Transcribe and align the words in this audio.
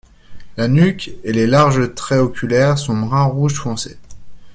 La 0.57 0.67
nuque 0.67 1.11
et 1.23 1.31
les 1.31 1.45
larges 1.45 1.93
traits 1.93 2.17
oculaires 2.21 2.79
sont 2.79 2.97
brun 2.99 3.25
rouge 3.25 3.59
foncé. 3.61 3.99